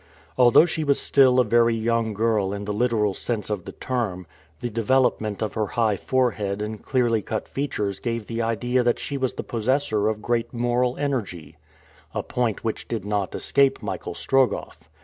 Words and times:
Although 0.35 0.65
she 0.65 0.83
was 0.83 0.99
still 0.99 1.39
a 1.39 1.45
very 1.45 1.75
young 1.75 2.15
girl 2.15 2.53
in 2.53 2.65
the 2.65 2.73
literal 2.73 3.13
sense 3.13 3.51
of 3.51 3.65
the 3.65 3.71
term, 3.71 4.25
the 4.59 4.69
development 4.71 5.43
of 5.43 5.53
her 5.53 5.67
high 5.77 5.95
forehead 5.95 6.59
and 6.59 6.81
clearly 6.81 7.21
cut 7.21 7.47
features 7.47 7.99
gave 7.99 8.25
the 8.25 8.41
idea 8.41 8.81
that 8.81 8.97
she 8.97 9.15
was 9.15 9.35
the 9.35 9.43
possessor 9.43 10.07
of 10.07 10.19
great 10.19 10.55
moral 10.55 10.97
energy 10.97 11.55
a 12.15 12.23
point 12.23 12.63
which 12.63 12.87
did 12.87 13.05
not 13.05 13.35
escape 13.35 13.83
Michael 13.83 14.15
Strogoff. 14.15 14.89